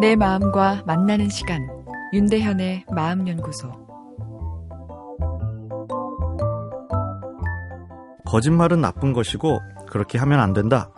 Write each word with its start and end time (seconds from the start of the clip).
내 0.00 0.16
마음과 0.16 0.82
만나는 0.86 1.28
시간 1.28 1.60
윤대현의 2.12 2.86
마음연구소 2.90 3.70
거짓말은 8.26 8.80
나쁜 8.80 9.12
것이고 9.12 9.60
그렇게 9.88 10.18
하면 10.18 10.40
안 10.40 10.52
된다. 10.52 10.90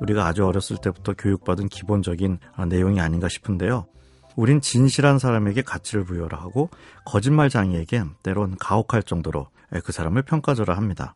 우리가 0.00 0.26
아주 0.26 0.44
어렸을 0.44 0.76
때부터 0.78 1.14
교육받은 1.14 1.68
기본적인 1.68 2.38
내용이 2.68 3.00
아닌가 3.00 3.28
싶은데요. 3.28 3.86
우린 4.34 4.60
진실한 4.60 5.18
사람에게 5.18 5.62
가치를 5.62 6.04
부여를 6.04 6.40
하고 6.40 6.70
거짓말장이에겐 7.04 8.10
때론 8.22 8.56
가혹할 8.58 9.02
정도로 9.02 9.46
그 9.84 9.92
사람을 9.92 10.22
평가절하 10.22 10.76
합니다. 10.76 11.14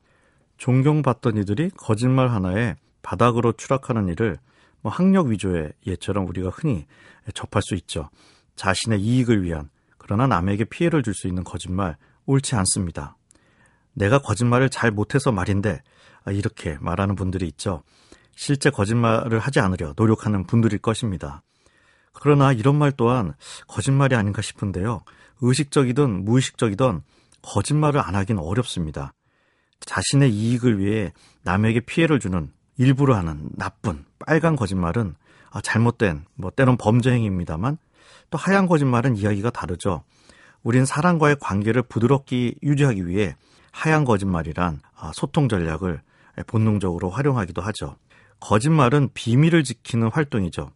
존경받던 0.58 1.36
이들이 1.38 1.70
거짓말 1.76 2.28
하나에 2.28 2.76
바닥으로 3.02 3.52
추락하는 3.52 4.08
일을 4.08 4.38
뭐 4.86 4.92
학력 4.92 5.26
위조의 5.26 5.72
예처럼 5.84 6.28
우리가 6.28 6.50
흔히 6.50 6.86
접할 7.34 7.60
수 7.60 7.74
있죠. 7.74 8.08
자신의 8.54 9.00
이익을 9.00 9.42
위한 9.42 9.68
그러나 9.98 10.28
남에게 10.28 10.64
피해를 10.64 11.02
줄 11.02 11.12
수 11.12 11.26
있는 11.26 11.42
거짓말 11.42 11.96
옳지 12.26 12.54
않습니다. 12.54 13.16
내가 13.94 14.20
거짓말을 14.20 14.70
잘 14.70 14.92
못해서 14.92 15.32
말인데 15.32 15.82
아, 16.24 16.30
이렇게 16.30 16.78
말하는 16.80 17.16
분들이 17.16 17.48
있죠. 17.48 17.82
실제 18.36 18.70
거짓말을 18.70 19.40
하지 19.40 19.58
않으려 19.58 19.92
노력하는 19.96 20.46
분들일 20.46 20.78
것입니다. 20.78 21.42
그러나 22.12 22.52
이런 22.52 22.76
말 22.76 22.92
또한 22.92 23.34
거짓말이 23.66 24.14
아닌가 24.14 24.40
싶은데요. 24.40 25.02
의식적이든 25.40 26.24
무의식적이든 26.24 27.02
거짓말을 27.42 27.98
안 27.98 28.14
하긴 28.14 28.38
어렵습니다. 28.38 29.14
자신의 29.80 30.32
이익을 30.32 30.78
위해 30.78 31.12
남에게 31.42 31.80
피해를 31.80 32.20
주는 32.20 32.52
일부러 32.78 33.16
하는 33.16 33.48
나쁜 33.54 34.04
빨간 34.18 34.56
거짓말은 34.56 35.14
아, 35.50 35.60
잘못된 35.60 36.24
뭐 36.34 36.50
때론 36.50 36.76
범죄 36.76 37.10
행위입니다만 37.10 37.78
또 38.30 38.38
하얀 38.38 38.66
거짓말은 38.66 39.16
이야기가 39.16 39.50
다르죠. 39.50 40.02
우린 40.62 40.84
사람과의 40.84 41.36
관계를 41.40 41.82
부드럽게 41.82 42.54
유지하기 42.62 43.06
위해 43.06 43.36
하얀 43.70 44.04
거짓말이란 44.04 44.80
아, 44.96 45.12
소통 45.14 45.48
전략을 45.48 46.02
본능적으로 46.46 47.10
활용하기도 47.10 47.62
하죠. 47.62 47.96
거짓말은 48.40 49.10
비밀을 49.14 49.64
지키는 49.64 50.10
활동이죠. 50.10 50.70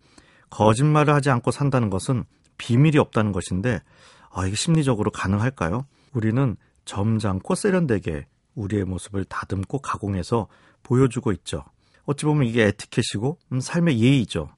거짓말을 0.49 1.13
하지 1.15 1.31
않고 1.31 1.51
산다는 1.51 1.91
것은 1.91 2.25
비밀이 2.57 2.99
없다는 2.99 3.33
것인데 3.33 3.81
아, 4.33 4.47
이게 4.47 4.57
심리적으로 4.57 5.11
가능할까요? 5.11 5.87
우리는 6.13 6.57
점잖고 6.85 7.55
세련되게 7.55 8.27
우리의 8.55 8.85
모습을 8.85 9.25
다듬고 9.25 9.79
가공해서 9.79 10.49
보여주고 10.83 11.33
있죠. 11.33 11.65
어찌 12.07 12.25
보면 12.25 12.47
이게 12.47 12.65
에티켓이고 12.65 13.39
음, 13.53 13.61
삶의 13.61 14.01
예의죠. 14.01 14.51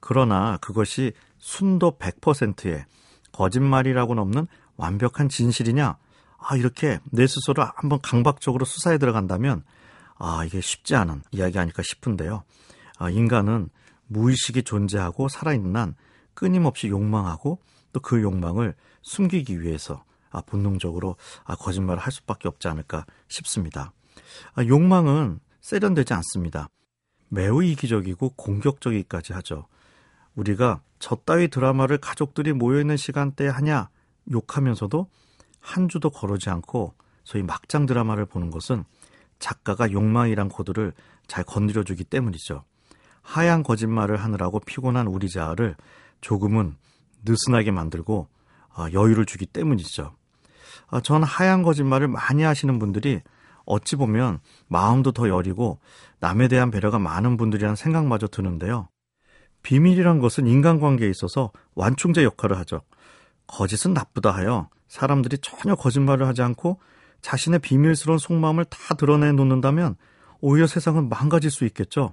그러나 0.00 0.58
그것이 0.58 1.12
순도 1.38 1.98
100%의 1.98 2.84
거짓말이라고는 3.32 4.22
없는 4.22 4.46
완벽한 4.76 5.28
진실이냐? 5.28 5.96
아, 6.38 6.56
이렇게 6.56 6.98
내 7.10 7.26
스스로 7.26 7.64
한번 7.76 8.00
강박적으로 8.02 8.64
수사에 8.64 8.98
들어간다면 8.98 9.64
아, 10.16 10.44
이게 10.44 10.60
쉽지 10.60 10.94
않은 10.94 11.22
이야기 11.32 11.58
아닐까 11.58 11.82
싶은데요. 11.82 12.44
아, 12.98 13.10
인간은 13.10 13.70
무의식이 14.06 14.62
존재하고 14.62 15.28
살아있는 15.28 15.76
한 15.76 15.94
끊임없이 16.34 16.88
욕망하고 16.88 17.60
또 17.92 18.00
그 18.00 18.20
욕망을 18.20 18.74
숨기기 19.02 19.62
위해서 19.62 20.04
아, 20.30 20.40
본능적으로 20.42 21.16
아, 21.44 21.54
거짓말을 21.54 22.02
할 22.02 22.12
수밖에 22.12 22.48
없지 22.48 22.68
않을까 22.68 23.06
싶습니다. 23.28 23.92
아, 24.54 24.64
욕망은 24.64 25.38
세련되지 25.64 26.12
않습니다. 26.12 26.68
매우 27.30 27.64
이기적이고 27.64 28.34
공격적이기까지 28.36 29.32
하죠. 29.32 29.66
우리가 30.34 30.82
저 30.98 31.16
따위 31.24 31.48
드라마를 31.48 31.96
가족들이 31.96 32.52
모여있는 32.52 32.98
시간대에 32.98 33.48
하냐 33.48 33.88
욕하면서도 34.30 35.08
한 35.60 35.88
주도 35.88 36.10
거르지 36.10 36.50
않고 36.50 36.92
소위 37.24 37.42
막장 37.42 37.86
드라마를 37.86 38.26
보는 38.26 38.50
것은 38.50 38.84
작가가 39.38 39.90
욕망이란 39.90 40.50
코드를 40.50 40.92
잘 41.28 41.44
건드려주기 41.44 42.04
때문이죠. 42.04 42.62
하얀 43.22 43.62
거짓말을 43.62 44.18
하느라고 44.18 44.60
피곤한 44.60 45.06
우리 45.06 45.30
자아를 45.30 45.76
조금은 46.20 46.76
느슨하게 47.24 47.70
만들고 47.70 48.28
아, 48.74 48.90
여유를 48.92 49.24
주기 49.24 49.46
때문이죠. 49.46 50.14
아, 50.88 51.00
전 51.00 51.22
하얀 51.22 51.62
거짓말을 51.62 52.08
많이 52.08 52.42
하시는 52.42 52.78
분들이 52.78 53.22
어찌 53.64 53.96
보면 53.96 54.40
마음도 54.66 55.12
더 55.12 55.28
여리고 55.28 55.80
남에 56.20 56.48
대한 56.48 56.70
배려가 56.70 56.98
많은 56.98 57.36
분들이란 57.36 57.76
생각마저 57.76 58.26
드는데요. 58.26 58.88
비밀이란 59.62 60.20
것은 60.20 60.46
인간관계에 60.46 61.08
있어서 61.08 61.50
완충제 61.74 62.22
역할을 62.24 62.58
하죠. 62.58 62.82
거짓은 63.46 63.94
나쁘다 63.94 64.30
하여 64.30 64.68
사람들이 64.88 65.38
전혀 65.38 65.74
거짓말을 65.74 66.26
하지 66.26 66.42
않고 66.42 66.80
자신의 67.22 67.60
비밀스러운 67.60 68.18
속마음을 68.18 68.66
다 68.66 68.94
드러내 68.94 69.32
놓는다면 69.32 69.96
오히려 70.40 70.66
세상은 70.66 71.08
망가질 71.08 71.50
수 71.50 71.64
있겠죠. 71.64 72.12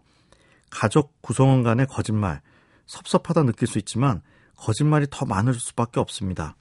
가족 0.69 1.21
구성원 1.21 1.63
간의 1.63 1.85
거짓말, 1.87 2.41
섭섭하다 2.85 3.43
느낄 3.43 3.67
수 3.67 3.77
있지만 3.77 4.21
거짓말이 4.55 5.07
더 5.09 5.25
많을 5.25 5.53
수밖에 5.53 5.99
없습니다. 5.99 6.55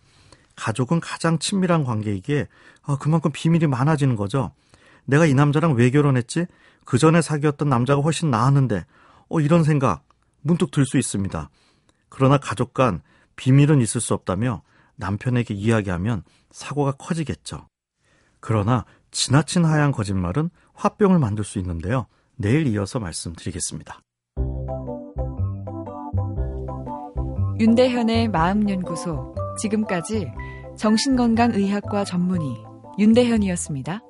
가족은 0.56 1.00
가장 1.00 1.38
친밀한 1.38 1.84
관계이기에 1.84 2.48
아, 2.82 2.96
그만큼 2.98 3.30
비밀이 3.32 3.66
많아지는 3.68 4.16
거죠. 4.16 4.52
내가 5.04 5.26
이 5.26 5.34
남자랑 5.34 5.74
왜 5.74 5.90
결혼했지? 5.90 6.46
그 6.84 6.98
전에 6.98 7.22
사귀었던 7.22 7.68
남자가 7.68 8.02
훨씬 8.02 8.30
나았는데, 8.30 8.84
어, 9.28 9.40
이런 9.40 9.64
생각 9.64 10.04
문득 10.42 10.70
들 10.70 10.84
수 10.84 10.98
있습니다. 10.98 11.50
그러나 12.08 12.38
가족 12.38 12.74
간 12.74 13.02
비밀은 13.36 13.80
있을 13.80 14.00
수 14.00 14.14
없다며 14.14 14.62
남편에게 14.96 15.54
이야기하면 15.54 16.24
사고가 16.50 16.92
커지겠죠. 16.92 17.68
그러나 18.40 18.84
지나친 19.10 19.64
하얀 19.64 19.92
거짓말은 19.92 20.50
화병을 20.74 21.18
만들 21.18 21.44
수 21.44 21.58
있는데요. 21.58 22.06
내일 22.36 22.66
이어서 22.66 22.98
말씀드리겠습니다. 22.98 24.00
윤대현의 27.58 28.28
마음연구소 28.28 29.34
지금까지 29.58 30.32
정신건강의학과 30.78 32.04
전문의 32.04 32.64
윤대현이었습니다. 32.98 34.00